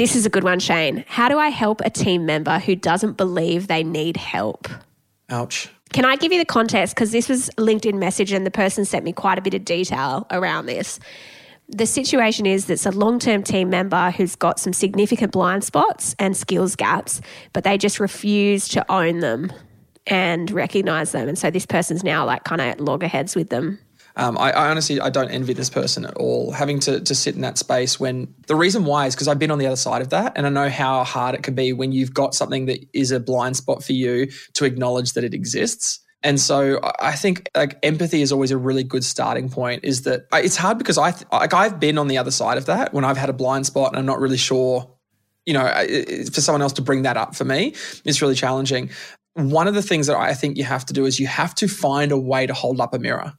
This 0.00 0.16
is 0.16 0.24
a 0.24 0.30
good 0.30 0.44
one, 0.44 0.60
Shane. 0.60 1.04
How 1.08 1.28
do 1.28 1.38
I 1.38 1.50
help 1.50 1.82
a 1.82 1.90
team 1.90 2.24
member 2.24 2.58
who 2.58 2.74
doesn't 2.74 3.18
believe 3.18 3.66
they 3.66 3.84
need 3.84 4.16
help? 4.16 4.66
Ouch. 5.28 5.68
Can 5.92 6.06
I 6.06 6.16
give 6.16 6.32
you 6.32 6.38
the 6.38 6.46
context? 6.46 6.94
Because 6.94 7.12
this 7.12 7.28
was 7.28 7.50
LinkedIn 7.58 7.98
message 7.98 8.32
and 8.32 8.46
the 8.46 8.50
person 8.50 8.86
sent 8.86 9.04
me 9.04 9.12
quite 9.12 9.36
a 9.36 9.42
bit 9.42 9.52
of 9.52 9.62
detail 9.62 10.26
around 10.30 10.64
this. 10.64 11.00
The 11.68 11.84
situation 11.84 12.46
is 12.46 12.64
that 12.64 12.72
it's 12.72 12.86
a 12.86 12.92
long 12.92 13.18
term 13.18 13.42
team 13.42 13.68
member 13.68 14.10
who's 14.12 14.36
got 14.36 14.58
some 14.58 14.72
significant 14.72 15.32
blind 15.32 15.64
spots 15.64 16.16
and 16.18 16.34
skills 16.34 16.76
gaps, 16.76 17.20
but 17.52 17.64
they 17.64 17.76
just 17.76 18.00
refuse 18.00 18.68
to 18.68 18.90
own 18.90 19.18
them 19.18 19.52
and 20.06 20.50
recognize 20.50 21.12
them. 21.12 21.28
And 21.28 21.38
so 21.38 21.50
this 21.50 21.66
person's 21.66 22.02
now 22.02 22.24
like 22.24 22.44
kind 22.44 22.62
of 22.62 22.68
at 22.68 22.80
loggerheads 22.80 23.36
with 23.36 23.50
them. 23.50 23.78
Um, 24.20 24.36
I, 24.36 24.50
I, 24.50 24.68
honestly 24.68 25.00
I 25.00 25.08
don't 25.08 25.30
envy 25.30 25.54
this 25.54 25.70
person 25.70 26.04
at 26.04 26.14
all. 26.18 26.52
Having 26.52 26.80
to 26.80 27.00
to 27.00 27.14
sit 27.14 27.34
in 27.34 27.40
that 27.40 27.56
space 27.56 27.98
when 27.98 28.34
the 28.48 28.54
reason 28.54 28.84
why 28.84 29.06
is 29.06 29.14
because 29.14 29.28
I've 29.28 29.38
been 29.38 29.50
on 29.50 29.58
the 29.58 29.66
other 29.66 29.76
side 29.76 30.02
of 30.02 30.10
that, 30.10 30.34
and 30.36 30.46
I 30.46 30.50
know 30.50 30.68
how 30.68 31.04
hard 31.04 31.34
it 31.34 31.42
can 31.42 31.54
be 31.54 31.72
when 31.72 31.90
you've 31.90 32.12
got 32.12 32.34
something 32.34 32.66
that 32.66 32.84
is 32.92 33.12
a 33.12 33.18
blind 33.18 33.56
spot 33.56 33.82
for 33.82 33.94
you 33.94 34.30
to 34.54 34.66
acknowledge 34.66 35.14
that 35.14 35.24
it 35.24 35.32
exists. 35.32 36.00
And 36.22 36.38
so 36.38 36.80
I 37.00 37.12
think 37.12 37.48
like 37.56 37.78
empathy 37.82 38.20
is 38.20 38.30
always 38.30 38.50
a 38.50 38.58
really 38.58 38.84
good 38.84 39.04
starting 39.04 39.48
point. 39.48 39.84
Is 39.84 40.02
that 40.02 40.26
it's 40.34 40.56
hard 40.56 40.76
because 40.76 40.98
I 40.98 41.14
like 41.32 41.54
I've 41.54 41.80
been 41.80 41.96
on 41.96 42.08
the 42.08 42.18
other 42.18 42.30
side 42.30 42.58
of 42.58 42.66
that 42.66 42.92
when 42.92 43.06
I've 43.06 43.16
had 43.16 43.30
a 43.30 43.32
blind 43.32 43.64
spot 43.64 43.92
and 43.92 43.98
I'm 43.98 44.06
not 44.06 44.20
really 44.20 44.36
sure. 44.36 44.94
You 45.46 45.54
know, 45.54 45.66
for 46.30 46.42
someone 46.42 46.60
else 46.60 46.74
to 46.74 46.82
bring 46.82 47.02
that 47.02 47.16
up 47.16 47.34
for 47.34 47.46
me, 47.46 47.74
it's 48.04 48.20
really 48.20 48.34
challenging. 48.34 48.90
One 49.32 49.66
of 49.66 49.72
the 49.72 49.82
things 49.82 50.08
that 50.08 50.16
I 50.16 50.34
think 50.34 50.58
you 50.58 50.64
have 50.64 50.84
to 50.84 50.92
do 50.92 51.06
is 51.06 51.18
you 51.18 51.26
have 51.26 51.54
to 51.56 51.66
find 51.68 52.12
a 52.12 52.18
way 52.18 52.46
to 52.46 52.52
hold 52.52 52.80
up 52.80 52.92
a 52.92 52.98
mirror 52.98 53.32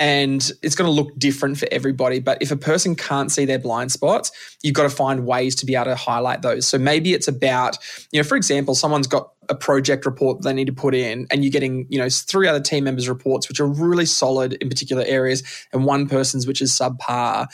and 0.00 0.50
it's 0.62 0.74
going 0.74 0.88
to 0.88 0.92
look 0.92 1.16
different 1.18 1.58
for 1.58 1.68
everybody. 1.70 2.20
But 2.20 2.40
if 2.40 2.50
a 2.50 2.56
person 2.56 2.96
can't 2.96 3.30
see 3.30 3.44
their 3.44 3.58
blind 3.58 3.92
spots, 3.92 4.32
you've 4.62 4.74
got 4.74 4.84
to 4.84 4.90
find 4.90 5.26
ways 5.26 5.54
to 5.56 5.66
be 5.66 5.74
able 5.74 5.84
to 5.84 5.94
highlight 5.94 6.40
those. 6.40 6.66
So 6.66 6.78
maybe 6.78 7.12
it's 7.12 7.28
about, 7.28 7.76
you 8.10 8.18
know, 8.18 8.24
for 8.24 8.34
example, 8.34 8.74
someone's 8.74 9.06
got 9.06 9.30
a 9.50 9.54
project 9.54 10.06
report 10.06 10.42
they 10.42 10.54
need 10.54 10.68
to 10.68 10.72
put 10.72 10.94
in, 10.94 11.26
and 11.30 11.44
you're 11.44 11.50
getting, 11.50 11.86
you 11.90 11.98
know, 11.98 12.08
three 12.08 12.48
other 12.48 12.60
team 12.60 12.84
members' 12.84 13.08
reports, 13.08 13.48
which 13.48 13.60
are 13.60 13.66
really 13.66 14.06
solid 14.06 14.54
in 14.54 14.70
particular 14.70 15.04
areas, 15.06 15.42
and 15.72 15.84
one 15.84 16.08
person's, 16.08 16.46
which 16.46 16.62
is 16.62 16.72
subpar 16.72 17.48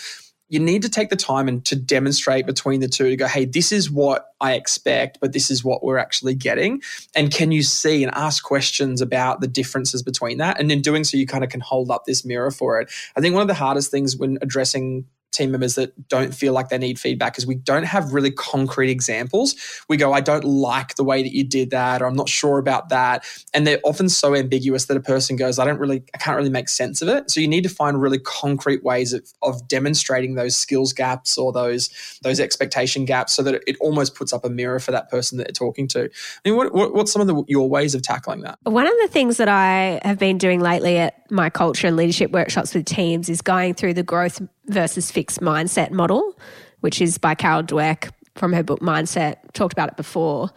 you 0.49 0.61
need 0.61 0.83
to 0.83 0.89
take 0.89 1.11
the 1.11 1.17
time 1.17 1.49
and 1.49 1.65
to 1.65 1.75
demonstrate 1.75 2.47
between 2.47 2.81
the 2.81 2.89
two 2.89 3.11
to 3.11 3.17
go, 3.17 3.27
hey, 3.27 3.45
this 3.45 3.73
is 3.73 3.91
what 3.91 4.27
I 4.41 4.53
expect, 4.53 5.19
but 5.21 5.33
this 5.33 5.51
is 5.51 5.65
what 5.65 5.83
we're 5.83 5.99
actually 5.99 6.35
getting. 6.35 6.83
And 7.17 7.33
can 7.33 7.51
you 7.51 7.63
see 7.63 8.05
and 8.05 8.15
ask 8.15 8.45
questions 8.45 9.01
about 9.01 9.41
the 9.41 9.49
differences 9.49 10.03
between 10.03 10.39
that? 10.39 10.61
And 10.61 10.71
in 10.71 10.83
doing 10.83 11.03
so, 11.03 11.17
you 11.17 11.27
kind 11.27 11.43
of 11.43 11.51
can 11.51 11.61
hold 11.61 11.91
up 11.91 12.05
this 12.05 12.25
mirror 12.25 12.51
for 12.51 12.81
it. 12.81 12.93
I 13.17 13.21
think 13.21 13.35
one 13.35 13.43
of 13.43 13.49
the 13.49 13.55
hardest 13.55 13.91
things 13.91 14.17
when 14.17 14.39
addressing 14.41 15.07
team 15.33 15.51
members 15.51 15.75
that 15.75 16.09
don't 16.09 16.35
feel 16.35 16.53
like 16.53 16.69
they 16.69 16.79
need 16.79 16.99
feedback 16.99 17.39
is 17.39 17.47
we 17.47 17.55
don't 17.55 17.85
have 17.85 18.13
really 18.13 18.31
concrete 18.31 18.91
examples. 18.91 19.55
We 19.89 19.97
go, 19.97 20.13
I 20.13 20.21
don't 20.21 20.45
like 20.45 20.95
the 20.97 21.05
way 21.05 21.23
that 21.23 21.33
you 21.33 21.45
did 21.45 21.71
that, 21.71 22.03
or 22.03 22.07
I'm 22.07 22.17
not 22.17 22.29
sure 22.29 22.59
about 22.59 22.89
that. 22.89 23.25
And 23.53 23.67
they're 23.67 23.81
often 23.85 24.09
so 24.09 24.35
ambiguous 24.35 24.87
that 24.87 24.97
a 24.97 25.01
person 25.01 25.37
goes, 25.37 25.59
I 25.59 25.65
don't 25.65 25.79
really, 25.79 26.03
I 26.15 26.19
can't 26.19 26.37
really 26.37 26.51
make 26.51 26.69
sense 26.69 27.03
of 27.03 27.09
it. 27.09 27.31
So 27.31 27.41
you 27.41 27.49
need 27.49 27.63
to 27.63 27.69
find 27.69 28.01
really 28.01 28.19
concrete 28.19 28.83
ways 28.83 29.13
of, 29.13 29.31
of 29.43 29.69
demonstrating 29.69 30.35
those 30.35 30.57
skills 30.57 30.93
gaps 30.93 31.37
or 31.37 31.53
those, 31.53 31.91
those 32.23 32.41
expectation 32.41 33.05
gaps 33.05 33.35
so 33.35 33.43
that 33.43 33.63
it 33.67 33.77
almost 33.81 34.15
puts 34.15 34.33
up 34.33 34.45
a 34.45 34.51
mirror 34.51 34.81
for 34.81 34.93
that 34.93 35.11
person 35.11 35.39
that 35.39 35.47
they're 35.49 35.53
talking 35.53 35.87
to. 35.89 36.05
I 36.05 36.49
mean, 36.49 36.57
what, 36.57 36.73
what, 36.75 36.95
what's 36.95 37.13
some 37.13 37.21
of 37.21 37.29
the, 37.29 37.45
your 37.47 37.69
ways 37.69 37.95
of 37.95 38.03
tackling 38.03 38.41
that? 38.43 38.59
One 38.63 38.87
of 38.87 38.95
the 39.03 39.09
things 39.09 39.37
that 39.37 39.49
I 39.49 40.01
have 40.03 40.19
been 40.19 40.39
doing 40.39 40.61
lately 40.61 40.97
at 40.99 41.31
my 41.31 41.51
culture 41.51 41.87
and 41.87 41.97
leadership 41.97 42.31
workshops 42.31 42.75
with 42.75 42.87
teams 42.87 43.29
is 43.29 43.43
going 43.43 43.75
through 43.75 43.95
the 43.95 44.03
growth 44.03 44.41
versus 44.67 45.11
fixed 45.17 45.41
mindset 45.41 45.93
model, 45.93 46.39
which 46.81 47.01
is 47.01 47.17
by 47.17 47.35
Carol 47.35 47.63
Dweck 47.63 48.11
from 48.35 48.53
her 48.53 48.63
book 48.63 48.81
Mindset. 48.81 49.37
Talked 49.55 49.73
about 49.73 49.89
it 49.89 49.97
before. 49.97 50.51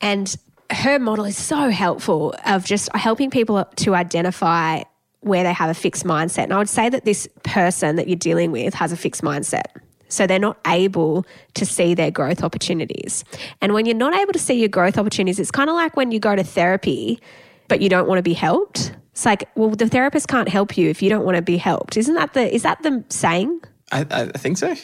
And 0.00 0.34
her 0.70 0.98
model 0.98 1.26
is 1.26 1.36
so 1.36 1.68
helpful 1.68 2.34
of 2.46 2.64
just 2.64 2.88
helping 2.96 3.28
people 3.28 3.62
to 3.76 3.94
identify 3.94 4.84
where 5.20 5.42
they 5.42 5.52
have 5.52 5.68
a 5.68 5.74
fixed 5.74 6.06
mindset. 6.06 6.44
And 6.44 6.54
I 6.54 6.56
would 6.56 6.70
say 6.70 6.88
that 6.88 7.04
this 7.04 7.28
person 7.42 7.96
that 7.96 8.08
you're 8.08 8.16
dealing 8.16 8.52
with 8.52 8.72
has 8.72 8.90
a 8.90 8.96
fixed 8.96 9.20
mindset. 9.20 9.66
So 10.08 10.26
they're 10.26 10.38
not 10.38 10.56
able 10.66 11.26
to 11.52 11.66
see 11.66 11.92
their 11.92 12.10
growth 12.10 12.42
opportunities. 12.42 13.22
And 13.60 13.74
when 13.74 13.84
you're 13.84 13.94
not 13.94 14.14
able 14.14 14.32
to 14.32 14.38
see 14.38 14.54
your 14.54 14.70
growth 14.70 14.96
opportunities, 14.96 15.38
it's 15.38 15.50
kind 15.50 15.68
of 15.68 15.76
like 15.76 15.94
when 15.94 16.10
you 16.10 16.20
go 16.20 16.34
to 16.34 16.42
therapy, 16.42 17.20
but 17.68 17.82
you 17.82 17.90
don't 17.90 18.08
want 18.08 18.18
to 18.18 18.22
be 18.22 18.32
helped. 18.32 18.92
It's 19.18 19.26
like, 19.26 19.48
well, 19.56 19.70
the 19.70 19.88
therapist 19.88 20.28
can't 20.28 20.48
help 20.48 20.78
you 20.78 20.88
if 20.88 21.02
you 21.02 21.10
don't 21.10 21.24
want 21.24 21.34
to 21.34 21.42
be 21.42 21.56
helped. 21.56 21.96
Isn't 21.96 22.14
that 22.14 22.34
the 22.34 22.54
is 22.54 22.62
that 22.62 22.80
the 22.84 23.02
saying? 23.08 23.62
I, 23.90 24.06
I 24.08 24.26
think 24.26 24.58
so. 24.58 24.76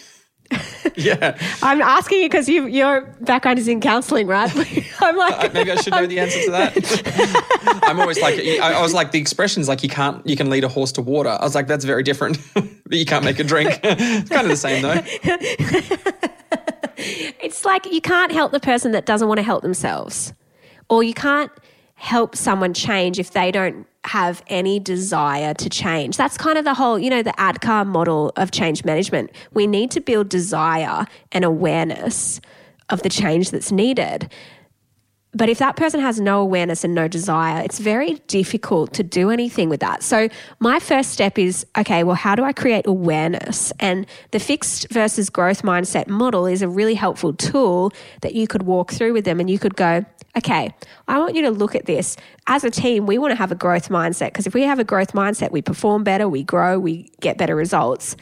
yeah. 0.97 1.39
I'm 1.62 1.81
asking 1.81 2.22
you 2.22 2.28
because 2.28 2.49
you, 2.49 2.67
your 2.67 3.03
background 3.21 3.61
is 3.61 3.69
in 3.69 3.81
counselling, 3.81 4.27
right? 4.27 4.50
I'm 5.00 5.17
like, 5.17 5.34
uh, 5.34 5.50
maybe 5.55 5.71
I 5.71 5.77
should 5.77 5.93
know 5.93 6.09
the 6.09 6.19
answer 6.19 6.43
to 6.47 6.50
that. 6.50 7.81
I'm 7.84 8.00
always 8.00 8.21
like, 8.21 8.41
I, 8.41 8.83
was 8.83 8.93
like, 8.93 9.12
the 9.12 9.21
expression 9.21 9.61
is 9.61 9.69
like, 9.69 9.84
you 9.84 9.89
can't, 9.89 10.27
you 10.27 10.34
can 10.34 10.51
lead 10.51 10.65
a 10.65 10.69
horse 10.69 10.91
to 10.93 11.01
water. 11.01 11.28
I 11.28 11.45
was 11.45 11.55
like, 11.55 11.69
that's 11.69 11.84
very 11.84 12.03
different. 12.03 12.41
but 12.55 12.99
you 12.99 13.05
can't 13.05 13.25
make 13.25 13.39
a 13.39 13.45
drink. 13.45 13.78
it's 13.84 14.31
kind 14.31 14.43
of 14.43 14.49
the 14.49 14.56
same 14.56 14.83
though. 14.83 15.01
it's 16.97 17.65
like 17.65 17.87
you 17.93 18.01
can't 18.01 18.33
help 18.33 18.51
the 18.51 18.59
person 18.59 18.91
that 18.91 19.06
doesn't 19.06 19.28
want 19.28 19.39
to 19.39 19.45
help 19.45 19.62
themselves, 19.62 20.33
or 20.91 21.05
you 21.05 21.15
can't 21.15 21.53
help 21.95 22.34
someone 22.34 22.75
change 22.75 23.21
if 23.21 23.31
they 23.31 23.53
don't 23.53 23.87
have 24.04 24.42
any 24.48 24.78
desire 24.78 25.54
to 25.54 25.69
change. 25.69 26.16
That's 26.16 26.37
kind 26.37 26.59
of 26.59 26.65
the 26.65 26.75
whole, 26.75 26.98
you 26.98 27.10
know, 27.10 27.22
the 27.22 27.32
ADKAR 27.32 27.87
model 27.87 28.32
of 28.37 28.50
change 28.50 28.84
management. 28.84 29.31
We 29.53 29.66
need 29.66 29.91
to 29.92 30.00
build 30.00 30.28
desire 30.28 31.06
and 31.32 31.44
awareness 31.44 32.41
of 32.91 33.03
the 33.03 33.09
change 33.09 33.50
that's 33.50 33.72
needed. 33.72 34.31
But 35.37 35.48
if 35.48 35.59
that 35.59 35.75
person 35.75 36.00
has 36.00 36.20
no 36.20 36.41
awareness 36.41 36.84
and 36.84 36.94
no 36.94 37.09
desire, 37.09 37.62
it's 37.65 37.81
very 37.81 38.15
difficult 38.28 38.92
to 38.94 39.03
do 39.03 39.31
anything 39.31 39.69
with 39.69 39.81
that. 39.81 40.03
So, 40.04 40.28
my 40.60 40.78
first 40.78 41.10
step 41.10 41.38
is 41.38 41.66
okay, 41.76 42.04
well, 42.04 42.15
how 42.15 42.36
do 42.36 42.44
I 42.44 42.53
create 42.53 42.86
awareness? 42.86 43.72
And 43.81 44.06
the 44.31 44.38
fixed 44.38 44.86
versus 44.92 45.31
growth 45.31 45.62
mindset 45.62 46.06
model 46.06 46.47
is 46.47 46.62
a 46.62 46.69
really 46.69 46.94
helpful 46.94 47.32
tool 47.32 47.92
that 48.21 48.34
you 48.34 48.47
could 48.47 48.62
walk 48.62 48.92
through 48.92 49.12
with 49.12 49.25
them 49.25 49.41
and 49.41 49.50
you 49.50 49.59
could 49.59 49.75
go, 49.75 50.04
okay, 50.37 50.75
I 51.09 51.19
want 51.19 51.34
you 51.34 51.43
to 51.43 51.50
look 51.50 51.75
at 51.75 51.87
this. 51.87 52.17
As 52.47 52.65
a 52.65 52.71
team, 52.71 53.06
we 53.06 53.19
want 53.19 53.33
to 53.33 53.37
have 53.37 53.53
a 53.53 53.55
growth 53.55 53.89
mindset 53.89 54.27
because 54.27 54.47
if 54.47 54.55
we 54.55 54.62
have 54.62 54.78
a 54.78 54.84
growth 54.84 55.12
mindset, 55.12 55.50
we 55.50 55.62
perform 55.62 56.05
better, 56.05 56.28
we 56.28 56.43
grow, 56.43 56.78
we 56.78 57.11
get 57.21 57.39
better 57.39 57.56
results. 57.56 58.17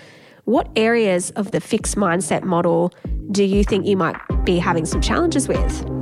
What 0.45 0.69
areas 0.77 1.31
of 1.31 1.53
the 1.53 1.61
fixed 1.61 1.97
mindset 1.97 2.43
model 2.43 2.93
do 3.31 3.45
you 3.45 3.65
think 3.65 3.87
you 3.87 3.97
might 3.97 4.17
be 4.45 4.59
having 4.59 4.87
some 4.87 5.00
challenges 5.00 5.49
with? 5.49 6.01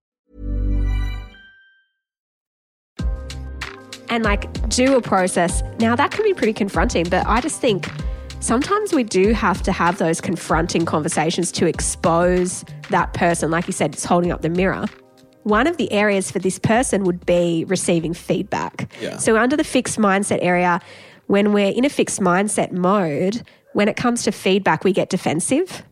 And 4.11 4.23
like 4.23 4.69
do 4.69 4.95
a 4.95 5.01
process. 5.01 5.63
Now, 5.79 5.95
that 5.95 6.11
can 6.11 6.23
be 6.23 6.33
pretty 6.33 6.53
confronting, 6.53 7.05
but 7.09 7.25
I 7.25 7.41
just 7.41 7.59
think 7.59 7.89
sometimes 8.41 8.93
we 8.93 9.03
do 9.03 9.33
have 9.33 9.63
to 9.63 9.71
have 9.71 9.97
those 9.97 10.21
confronting 10.21 10.85
conversations 10.85 11.51
to 11.53 11.65
expose 11.65 12.63
that 12.89 13.13
person. 13.13 13.49
Like 13.49 13.65
you 13.65 13.73
said, 13.73 13.93
it's 13.93 14.05
holding 14.05 14.31
up 14.31 14.41
the 14.41 14.49
mirror. 14.49 14.85
One 15.43 15.65
of 15.65 15.77
the 15.77 15.91
areas 15.91 16.29
for 16.29 16.37
this 16.37 16.59
person 16.59 17.03
would 17.05 17.25
be 17.25 17.65
receiving 17.67 18.13
feedback. 18.13 18.91
Yeah. 19.01 19.17
So, 19.17 19.37
under 19.37 19.57
the 19.57 19.63
fixed 19.63 19.97
mindset 19.97 20.39
area, 20.41 20.81
when 21.25 21.53
we're 21.53 21.71
in 21.71 21.85
a 21.85 21.89
fixed 21.89 22.19
mindset 22.19 22.71
mode, 22.71 23.41
when 23.73 23.87
it 23.87 23.95
comes 23.95 24.23
to 24.23 24.31
feedback, 24.31 24.83
we 24.83 24.91
get 24.91 25.09
defensive 25.09 25.83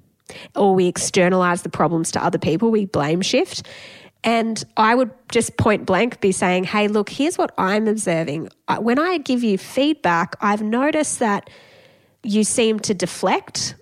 or 0.56 0.76
we 0.76 0.88
externalize 0.88 1.64
the 1.64 1.70
problems 1.70 2.12
to 2.12 2.24
other 2.24 2.38
people, 2.38 2.70
we 2.70 2.86
blame 2.86 3.22
shift. 3.22 3.66
And 4.24 4.62
I 4.76 4.96
would 4.96 5.12
just 5.32 5.56
point 5.58 5.86
blank 5.86 6.20
be 6.20 6.32
saying, 6.32 6.66
hey, 6.66 6.88
look, 6.88 7.10
here's 7.10 7.38
what 7.38 7.54
I'm 7.58 7.88
observing. 7.88 8.50
When 8.80 9.00
I 9.00 9.18
give 9.18 9.44
you 9.44 9.58
feedback, 9.58 10.36
I've 10.42 10.62
noticed 10.62 11.20
that 11.20 11.50
you 12.24 12.44
seem 12.44 12.80
to 12.82 12.94
deflect. 12.94 13.76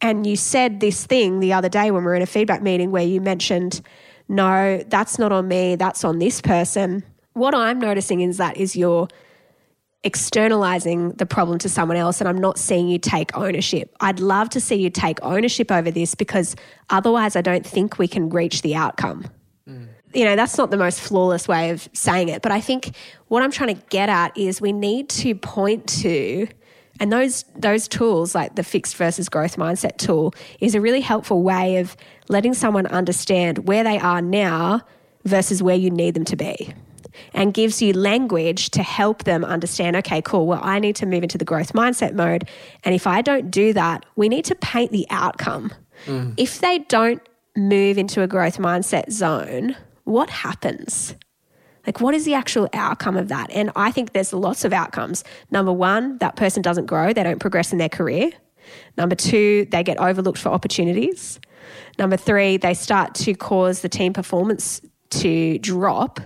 And 0.00 0.26
you 0.26 0.36
said 0.36 0.80
this 0.80 1.04
thing 1.04 1.40
the 1.40 1.52
other 1.52 1.68
day 1.68 1.90
when 1.90 2.02
we 2.02 2.06
were 2.06 2.14
in 2.14 2.22
a 2.22 2.26
feedback 2.26 2.62
meeting 2.62 2.90
where 2.90 3.04
you 3.04 3.20
mentioned 3.20 3.80
no, 4.28 4.82
that's 4.86 5.18
not 5.18 5.32
on 5.32 5.48
me, 5.48 5.76
that's 5.76 6.04
on 6.04 6.18
this 6.18 6.40
person. 6.40 7.04
What 7.34 7.54
I'm 7.54 7.78
noticing 7.78 8.20
is 8.20 8.38
that 8.38 8.56
is 8.56 8.74
you're 8.76 9.08
externalizing 10.04 11.10
the 11.12 11.26
problem 11.26 11.58
to 11.58 11.68
someone 11.68 11.96
else 11.96 12.20
and 12.20 12.28
I'm 12.28 12.38
not 12.38 12.58
seeing 12.58 12.88
you 12.88 12.98
take 12.98 13.36
ownership. 13.36 13.94
I'd 14.00 14.20
love 14.20 14.48
to 14.50 14.60
see 14.60 14.76
you 14.76 14.90
take 14.90 15.18
ownership 15.22 15.70
over 15.70 15.90
this 15.90 16.14
because 16.14 16.56
otherwise 16.88 17.36
I 17.36 17.42
don't 17.42 17.66
think 17.66 17.98
we 17.98 18.08
can 18.08 18.30
reach 18.30 18.62
the 18.62 18.74
outcome. 18.74 19.26
You 20.14 20.24
know, 20.24 20.36
that's 20.36 20.58
not 20.58 20.70
the 20.70 20.76
most 20.76 21.00
flawless 21.00 21.48
way 21.48 21.70
of 21.70 21.88
saying 21.92 22.28
it, 22.28 22.42
but 22.42 22.52
I 22.52 22.60
think 22.60 22.94
what 23.28 23.42
I'm 23.42 23.50
trying 23.50 23.74
to 23.74 23.82
get 23.88 24.08
at 24.08 24.36
is 24.36 24.60
we 24.60 24.72
need 24.72 25.08
to 25.10 25.34
point 25.34 25.86
to 26.00 26.46
and 27.00 27.10
those 27.12 27.44
those 27.56 27.88
tools 27.88 28.34
like 28.34 28.54
the 28.54 28.62
fixed 28.62 28.96
versus 28.96 29.28
growth 29.28 29.56
mindset 29.56 29.96
tool 29.96 30.34
is 30.60 30.74
a 30.74 30.80
really 30.80 31.00
helpful 31.00 31.42
way 31.42 31.78
of 31.78 31.96
letting 32.28 32.54
someone 32.54 32.86
understand 32.86 33.66
where 33.66 33.82
they 33.82 33.98
are 33.98 34.20
now 34.20 34.82
versus 35.24 35.62
where 35.62 35.76
you 35.76 35.90
need 35.90 36.14
them 36.14 36.24
to 36.26 36.36
be 36.36 36.74
and 37.34 37.54
gives 37.54 37.82
you 37.82 37.92
language 37.92 38.70
to 38.70 38.82
help 38.82 39.24
them 39.24 39.44
understand 39.44 39.96
okay, 39.96 40.22
cool, 40.22 40.46
well, 40.46 40.60
I 40.62 40.78
need 40.78 40.96
to 40.96 41.06
move 41.06 41.22
into 41.22 41.38
the 41.38 41.44
growth 41.44 41.72
mindset 41.72 42.14
mode. 42.14 42.48
And 42.84 42.94
if 42.94 43.06
I 43.06 43.22
don't 43.22 43.50
do 43.50 43.72
that, 43.72 44.04
we 44.16 44.28
need 44.28 44.44
to 44.46 44.54
paint 44.54 44.92
the 44.92 45.06
outcome. 45.10 45.72
Mm. 46.06 46.34
If 46.36 46.60
they 46.60 46.80
don't 46.80 47.22
move 47.56 47.98
into 47.98 48.22
a 48.22 48.26
growth 48.26 48.58
mindset 48.58 49.10
zone, 49.10 49.76
what 50.04 50.30
happens? 50.30 51.14
Like, 51.86 52.00
what 52.00 52.14
is 52.14 52.24
the 52.24 52.34
actual 52.34 52.68
outcome 52.72 53.16
of 53.16 53.28
that? 53.28 53.50
And 53.50 53.70
I 53.74 53.90
think 53.90 54.12
there's 54.12 54.32
lots 54.32 54.64
of 54.64 54.72
outcomes. 54.72 55.24
Number 55.50 55.72
one, 55.72 56.18
that 56.18 56.36
person 56.36 56.62
doesn't 56.62 56.86
grow, 56.86 57.12
they 57.12 57.22
don't 57.22 57.40
progress 57.40 57.72
in 57.72 57.78
their 57.78 57.88
career. 57.88 58.30
Number 58.96 59.16
two, 59.16 59.66
they 59.70 59.82
get 59.82 59.98
overlooked 59.98 60.38
for 60.38 60.50
opportunities. 60.50 61.40
Number 61.98 62.16
three, 62.16 62.56
they 62.56 62.74
start 62.74 63.14
to 63.16 63.34
cause 63.34 63.80
the 63.80 63.88
team 63.88 64.12
performance 64.12 64.80
to 65.10 65.58
drop 65.58 66.20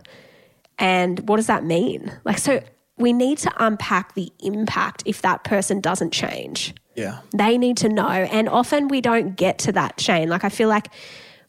and 0.78 1.26
what 1.28 1.37
does 1.37 1.46
that 1.46 1.64
mean? 1.64 2.12
Like, 2.25 2.38
so 2.38 2.62
we 2.99 3.12
need 3.12 3.38
to 3.38 3.52
unpack 3.58 4.14
the 4.14 4.32
impact 4.40 5.02
if 5.06 5.23
that 5.23 5.44
person 5.44 5.81
doesn't 5.81 6.12
change. 6.12 6.75
Yeah. 6.94 7.20
They 7.34 7.58
need 7.58 7.76
to 7.78 7.88
know. 7.88 8.08
And 8.08 8.49
often 8.49 8.88
we 8.88 9.00
don't 9.00 9.37
get 9.37 9.58
to 9.61 9.73
that 9.73 9.96
chain. 9.96 10.28
Like, 10.28 10.44
I 10.44 10.49
feel 10.49 10.69
like 10.69 10.88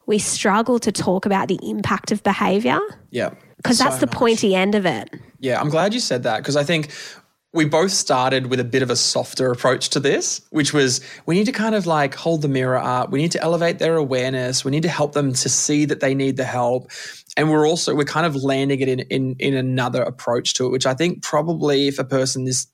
we 0.07 0.17
struggle 0.17 0.79
to 0.79 0.91
talk 0.91 1.25
about 1.25 1.47
the 1.47 1.59
impact 1.61 2.11
of 2.11 2.23
behavior. 2.23 2.79
Yeah. 3.11 3.31
Because 3.57 3.77
that's 3.77 3.99
the 3.99 4.07
pointy 4.07 4.55
end 4.55 4.75
of 4.75 4.85
it. 4.85 5.13
Yeah. 5.39 5.59
I'm 5.59 5.69
glad 5.69 5.93
you 5.93 5.99
said 5.99 6.23
that 6.23 6.37
because 6.39 6.55
I 6.55 6.63
think 6.63 6.91
we 7.53 7.65
both 7.65 7.91
started 7.91 8.47
with 8.47 8.59
a 8.59 8.63
bit 8.63 8.81
of 8.81 8.89
a 8.89 8.95
softer 8.95 9.51
approach 9.51 9.89
to 9.89 9.99
this, 9.99 10.41
which 10.49 10.73
was 10.73 11.01
we 11.25 11.35
need 11.35 11.45
to 11.45 11.51
kind 11.51 11.75
of 11.75 11.85
like 11.85 12.15
hold 12.15 12.41
the 12.41 12.47
mirror 12.47 12.77
up. 12.77 13.11
We 13.11 13.19
need 13.19 13.31
to 13.33 13.41
elevate 13.41 13.79
their 13.79 13.95
awareness. 13.95 14.65
We 14.65 14.71
need 14.71 14.83
to 14.83 14.89
help 14.89 15.13
them 15.13 15.33
to 15.33 15.49
see 15.49 15.85
that 15.85 15.99
they 15.99 16.15
need 16.15 16.37
the 16.37 16.43
help 16.43 16.91
and 17.37 17.51
we're 17.51 17.67
also 17.67 17.95
we're 17.95 18.03
kind 18.03 18.25
of 18.25 18.35
landing 18.35 18.81
it 18.81 18.89
in 18.89 18.99
in 19.01 19.35
in 19.39 19.53
another 19.53 20.01
approach 20.01 20.55
to 20.55 20.65
it, 20.65 20.69
which 20.69 20.87
I 20.87 20.95
think 20.95 21.21
probably 21.21 21.87
if 21.87 21.99
a 21.99 22.03
person 22.03 22.47
is 22.47 22.67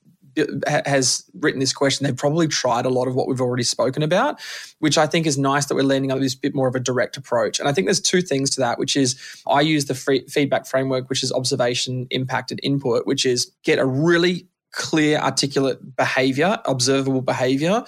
has 0.68 1.24
written 1.40 1.60
this 1.60 1.74
question, 1.74 2.06
they've 2.06 2.16
probably 2.16 2.48
tried 2.48 2.86
a 2.86 2.90
lot 2.90 3.08
of 3.08 3.16
what 3.16 3.28
we've 3.28 3.42
already 3.42 3.64
spoken 3.64 4.04
about, 4.04 4.40
which 4.80 4.98
I 4.98 5.08
think 5.08 5.26
is 5.26 5.38
nice 5.38 5.66
that 5.66 5.76
we're 5.76 5.84
landing 5.84 6.12
on 6.12 6.20
this 6.20 6.36
bit 6.36 6.56
more 6.56 6.68
of 6.68 6.76
a 6.76 6.80
direct 6.80 7.18
approach. 7.18 7.60
And 7.60 7.68
I 7.68 7.74
think 7.74 7.88
there's 7.88 8.02
two 8.02 8.22
things 8.22 8.50
to 8.52 8.62
that, 8.62 8.80
which 8.80 8.96
is 8.96 9.16
I 9.48 9.62
use 9.62 9.86
the 9.86 9.96
free 9.96 10.26
feedback 10.28 10.66
framework, 10.66 11.10
which 11.10 11.24
is 11.24 11.32
observation, 11.32 12.08
impact, 12.10 12.52
and 12.52 12.60
input, 12.64 13.06
which 13.06 13.26
is 13.26 13.52
get 13.64 13.80
a 13.80 13.86
really 13.86 14.48
clear, 14.72 15.20
articulate 15.20 15.96
behavior, 15.96 16.60
observable 16.66 17.22
behavior 17.22 17.84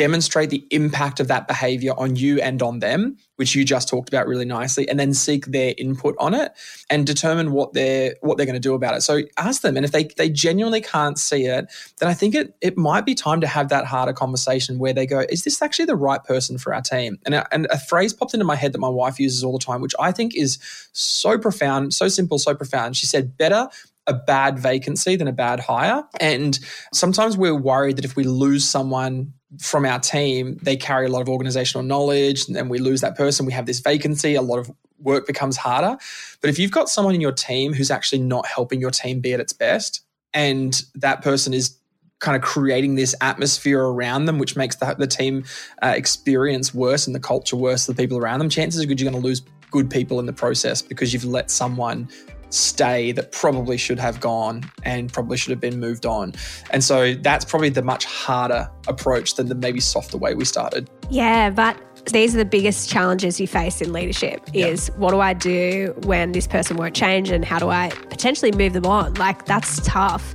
demonstrate 0.00 0.48
the 0.48 0.66
impact 0.70 1.20
of 1.20 1.28
that 1.28 1.46
behavior 1.46 1.92
on 1.98 2.16
you 2.16 2.40
and 2.40 2.62
on 2.62 2.78
them, 2.78 3.18
which 3.36 3.54
you 3.54 3.66
just 3.66 3.86
talked 3.86 4.08
about 4.08 4.26
really 4.26 4.46
nicely, 4.46 4.88
and 4.88 4.98
then 4.98 5.12
seek 5.12 5.44
their 5.44 5.74
input 5.76 6.14
on 6.18 6.32
it 6.32 6.52
and 6.88 7.06
determine 7.06 7.52
what 7.52 7.74
they're 7.74 8.14
what 8.22 8.38
they're 8.38 8.46
going 8.46 8.54
to 8.54 8.68
do 8.68 8.72
about 8.72 8.96
it. 8.96 9.02
So 9.02 9.20
ask 9.36 9.60
them, 9.60 9.76
and 9.76 9.84
if 9.84 9.92
they 9.92 10.04
they 10.16 10.30
genuinely 10.30 10.80
can't 10.80 11.18
see 11.18 11.44
it, 11.44 11.66
then 11.98 12.08
I 12.08 12.14
think 12.14 12.34
it 12.34 12.54
it 12.62 12.78
might 12.78 13.04
be 13.04 13.14
time 13.14 13.42
to 13.42 13.46
have 13.46 13.68
that 13.68 13.84
harder 13.84 14.14
conversation 14.14 14.78
where 14.78 14.94
they 14.94 15.04
go, 15.04 15.26
"Is 15.28 15.44
this 15.44 15.60
actually 15.60 15.84
the 15.84 15.96
right 15.96 16.24
person 16.24 16.56
for 16.56 16.74
our 16.74 16.80
team?" 16.80 17.18
And 17.26 17.34
a, 17.34 17.46
and 17.52 17.66
a 17.70 17.78
phrase 17.78 18.14
popped 18.14 18.32
into 18.32 18.46
my 18.46 18.56
head 18.56 18.72
that 18.72 18.78
my 18.78 18.88
wife 18.88 19.20
uses 19.20 19.44
all 19.44 19.52
the 19.52 19.62
time, 19.62 19.82
which 19.82 19.94
I 20.00 20.12
think 20.12 20.34
is 20.34 20.58
so 20.92 21.36
profound, 21.36 21.92
so 21.92 22.08
simple, 22.08 22.38
so 22.38 22.54
profound. 22.54 22.96
She 22.96 23.04
said, 23.04 23.36
"Better." 23.36 23.68
A 24.10 24.14
bad 24.14 24.58
vacancy 24.58 25.16
than 25.16 25.28
a 25.28 25.32
bad 25.32 25.60
hire. 25.60 26.04
And 26.20 26.58
sometimes 26.92 27.36
we're 27.36 27.54
worried 27.54 27.96
that 27.96 28.04
if 28.04 28.16
we 28.16 28.24
lose 28.24 28.68
someone 28.68 29.32
from 29.58 29.84
our 29.84 29.98
team, 29.98 30.58
they 30.62 30.76
carry 30.76 31.06
a 31.06 31.08
lot 31.08 31.22
of 31.22 31.28
organizational 31.28 31.82
knowledge, 31.82 32.46
and 32.46 32.54
then 32.54 32.68
we 32.68 32.78
lose 32.78 33.00
that 33.00 33.16
person. 33.16 33.46
We 33.46 33.52
have 33.52 33.66
this 33.66 33.80
vacancy, 33.80 34.34
a 34.34 34.42
lot 34.42 34.58
of 34.58 34.70
work 34.98 35.26
becomes 35.26 35.56
harder. 35.56 35.96
But 36.40 36.50
if 36.50 36.58
you've 36.58 36.70
got 36.70 36.88
someone 36.88 37.14
in 37.14 37.20
your 37.20 37.32
team 37.32 37.72
who's 37.72 37.90
actually 37.90 38.20
not 38.20 38.46
helping 38.46 38.80
your 38.80 38.90
team 38.90 39.20
be 39.20 39.32
at 39.32 39.40
its 39.40 39.52
best, 39.52 40.02
and 40.34 40.80
that 40.94 41.22
person 41.22 41.54
is 41.54 41.76
kind 42.20 42.36
of 42.36 42.42
creating 42.42 42.94
this 42.96 43.14
atmosphere 43.20 43.82
around 43.82 44.26
them, 44.26 44.38
which 44.38 44.54
makes 44.54 44.76
the, 44.76 44.94
the 44.98 45.06
team 45.06 45.44
uh, 45.82 45.94
experience 45.96 46.74
worse 46.74 47.06
and 47.06 47.16
the 47.16 47.20
culture 47.20 47.56
worse 47.56 47.86
the 47.86 47.94
people 47.94 48.18
around 48.18 48.38
them, 48.38 48.50
chances 48.50 48.82
are 48.82 48.86
good 48.86 49.00
you're 49.00 49.10
going 49.10 49.20
to 49.20 49.26
lose 49.26 49.42
good 49.70 49.90
people 49.90 50.20
in 50.20 50.26
the 50.26 50.32
process 50.32 50.82
because 50.82 51.12
you've 51.12 51.24
let 51.24 51.50
someone 51.50 52.08
stay 52.50 53.12
that 53.12 53.32
probably 53.32 53.76
should 53.76 53.98
have 53.98 54.20
gone 54.20 54.70
and 54.82 55.12
probably 55.12 55.36
should 55.36 55.50
have 55.50 55.60
been 55.60 55.80
moved 55.80 56.06
on. 56.06 56.34
And 56.70 56.82
so 56.82 57.14
that's 57.14 57.44
probably 57.44 57.70
the 57.70 57.82
much 57.82 58.04
harder 58.04 58.70
approach 58.88 59.34
than 59.34 59.48
the 59.48 59.54
maybe 59.54 59.80
softer 59.80 60.18
way 60.18 60.34
we 60.34 60.44
started. 60.44 60.90
Yeah, 61.10 61.50
but 61.50 61.76
these 62.12 62.34
are 62.34 62.38
the 62.38 62.44
biggest 62.44 62.88
challenges 62.88 63.40
you 63.40 63.46
face 63.46 63.80
in 63.80 63.92
leadership 63.92 64.40
is 64.54 64.88
yep. 64.88 64.98
what 64.98 65.10
do 65.10 65.20
I 65.20 65.34
do 65.34 65.94
when 66.04 66.32
this 66.32 66.46
person 66.46 66.76
won't 66.76 66.94
change 66.94 67.30
and 67.30 67.44
how 67.44 67.58
do 67.58 67.68
I 67.68 67.90
potentially 68.08 68.52
move 68.52 68.72
them 68.72 68.86
on? 68.86 69.14
Like 69.14 69.44
that's 69.44 69.80
tough. 69.86 70.34